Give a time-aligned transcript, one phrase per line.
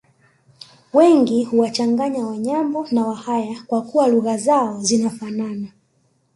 [0.93, 5.67] Wengi huwachanganya Wanyambo na wahaya kwa kuwa lugha zao zinafanana